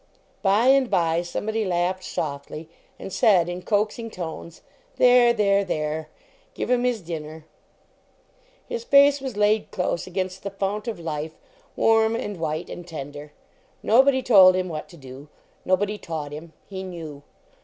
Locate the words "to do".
14.89-15.27